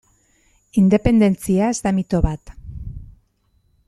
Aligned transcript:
Independentzia 0.81 1.67
ez 1.73 1.77
da 1.89 1.93
mito 2.01 2.25
bat. 2.27 2.55